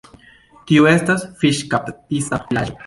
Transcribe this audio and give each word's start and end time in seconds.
Tiu 0.71 0.89
estas 0.93 1.27
fiŝkaptista 1.45 2.45
vilaĝo. 2.49 2.79